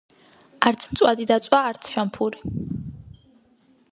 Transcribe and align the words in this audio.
არც 0.69 0.87
მწვადი 0.93 1.27
დაწვა 1.33 1.59
არც 1.71 1.91
შამფური 1.91 2.57